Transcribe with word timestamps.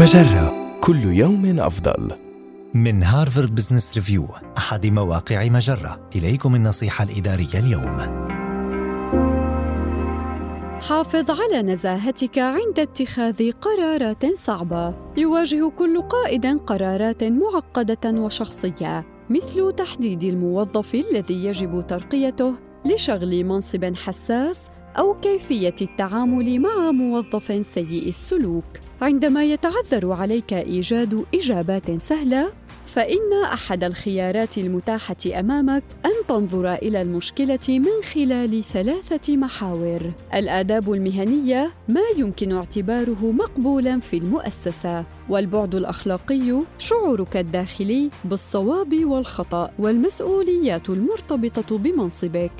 مجرة 0.00 0.78
كل 0.80 1.04
يوم 1.04 1.60
أفضل. 1.60 2.12
من 2.74 3.02
هارفارد 3.02 3.54
بزنس 3.54 3.94
ريفيو 3.94 4.26
أحد 4.58 4.86
مواقع 4.86 5.48
مجرة 5.48 6.00
إليكم 6.16 6.54
النصيحة 6.54 7.04
الإدارية 7.04 7.58
اليوم 7.58 7.98
حافظ 10.88 11.30
على 11.30 11.62
نزاهتك 11.62 12.38
عند 12.38 12.78
اتخاذ 12.78 13.52
قرارات 13.52 14.26
صعبة. 14.34 14.94
يواجه 15.16 15.70
كل 15.78 16.02
قائد 16.02 16.46
قرارات 16.46 17.24
معقدة 17.24 18.10
وشخصية، 18.10 19.06
مثل 19.30 19.72
تحديد 19.72 20.24
الموظف 20.24 20.94
الذي 20.94 21.44
يجب 21.44 21.86
ترقيته 21.86 22.54
لشغل 22.84 23.44
منصب 23.44 23.94
حساس 23.94 24.70
أو 24.98 25.14
كيفية 25.14 25.74
التعامل 25.82 26.60
مع 26.60 26.90
موظف 26.90 27.66
سيء 27.66 28.08
السلوك. 28.08 28.64
عندما 29.02 29.44
يتعذر 29.44 30.12
عليك 30.12 30.52
إيجاد 30.52 31.24
إجابات 31.34 31.90
سهلة 32.00 32.52
فإن 32.94 33.32
أحد 33.52 33.84
الخيارات 33.84 34.58
المتاحة 34.58 35.16
أمامك 35.40 35.82
أن 36.04 36.10
تنظر 36.28 36.74
إلى 36.74 37.02
المشكلة 37.02 37.58
من 37.68 38.02
خلال 38.14 38.64
ثلاثة 38.64 39.36
محاور 39.36 40.12
الآداب 40.34 40.92
المهنية 40.92 41.70
ما 41.88 42.00
يمكن 42.16 42.52
اعتباره 42.52 43.32
مقبولا 43.32 44.00
في 44.00 44.16
المؤسسة 44.16 45.04
والبعد 45.28 45.74
الأخلاقي 45.74 46.62
شعورك 46.78 47.36
الداخلي 47.36 48.10
بالصواب 48.24 49.04
والخطأ 49.04 49.70
والمسؤوليات 49.78 50.90
المرتبطة 50.90 51.78
بمنصبك 51.78 52.52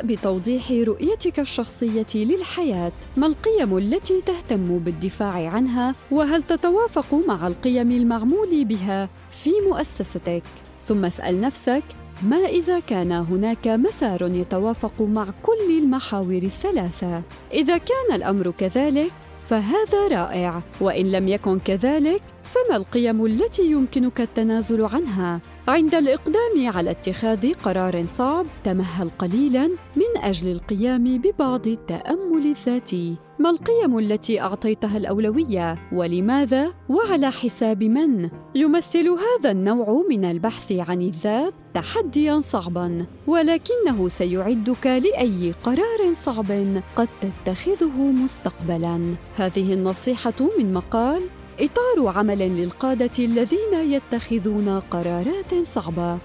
ابدا 0.00 0.14
بتوضيح 0.14 0.70
رؤيتك 0.70 1.40
الشخصية 1.40 2.06
للحياة 2.14 2.92
ما 3.16 3.26
القيم 3.26 3.78
التي 3.78 4.20
تهتم 4.20 4.78
بالدفاع 4.78 5.48
عنها 5.48 5.94
وهل 6.10 6.42
تتوافق 6.42 7.14
مع 7.28 7.46
القيم 7.46 7.92
المعمول 7.92 8.64
بها 8.64 9.08
في 9.30 9.50
مؤسستك. 9.68 10.42
ثم 10.86 11.04
اسأل 11.04 11.40
نفسك 11.40 11.82
ما 12.22 12.36
إذا 12.36 12.80
كان 12.80 13.12
هناك 13.12 13.68
مسار 13.68 14.22
يتوافق 14.22 15.02
مع 15.02 15.26
كل 15.42 15.78
المحاور 15.82 16.42
الثلاثة؟ 16.42 17.22
إذا 17.52 17.78
كان 17.78 18.14
الأمر 18.14 18.50
كذلك 18.58 19.12
فهذا 19.48 20.08
رائع 20.08 20.62
وإن 20.80 21.12
لم 21.12 21.28
يكن 21.28 21.58
كذلك 21.58 22.22
فما 22.50 22.76
القيم 22.76 23.26
التي 23.26 23.70
يمكنك 23.70 24.20
التنازل 24.20 24.82
عنها؟ 24.82 25.40
عند 25.68 25.94
الإقدام 25.94 26.66
على 26.66 26.90
اتخاذ 26.90 27.54
قرار 27.54 28.06
صعب 28.06 28.46
تمهل 28.64 29.10
قليلا 29.18 29.66
من 29.96 30.22
أجل 30.22 30.52
القيام 30.52 31.18
ببعض 31.18 31.68
التأمل 31.68 32.46
الذاتي. 32.46 33.16
ما 33.38 33.50
القيم 33.50 33.98
التي 33.98 34.40
أعطيتها 34.40 34.96
الأولوية؟ 34.96 35.78
ولماذا؟ 35.92 36.72
وعلى 36.88 37.30
حساب 37.30 37.84
من؟ 37.84 38.30
يمثل 38.54 39.08
هذا 39.08 39.50
النوع 39.50 40.04
من 40.08 40.24
البحث 40.24 40.72
عن 40.72 41.02
الذات 41.02 41.54
تحديا 41.74 42.40
صعبا 42.40 43.06
ولكنه 43.26 44.08
سيعدك 44.08 44.86
لأي 44.86 45.54
قرار 45.64 46.14
صعب 46.14 46.80
قد 46.96 47.08
تتخذه 47.20 47.96
مستقبلا. 47.96 49.14
هذه 49.36 49.74
النصيحة 49.74 50.34
من 50.58 50.72
مقال 50.72 51.22
إطار 51.60 52.18
عمل 52.18 52.38
للقادة 52.38 53.10
الذين 53.18 53.74
يتخذون 53.74 54.80
قرارات 54.80 55.66
صعبة. 55.66 56.18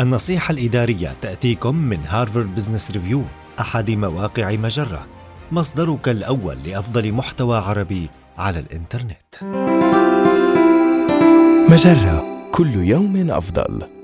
النصيحة 0.00 0.52
الإدارية 0.52 1.16
تأتيكم 1.20 1.76
من 1.76 1.98
هارفارد 2.06 2.54
بزنس 2.54 2.90
ريفيو 2.90 3.22
أحد 3.60 3.90
مواقع 3.90 4.52
مجرة. 4.52 5.06
مصدرك 5.52 6.08
الأول 6.08 6.58
لأفضل 6.66 7.12
محتوى 7.12 7.58
عربي 7.58 8.10
على 8.38 8.58
الإنترنت. 8.58 9.34
مجرة 11.70 12.48
كل 12.52 12.74
يوم 12.74 13.30
أفضل. 13.30 14.01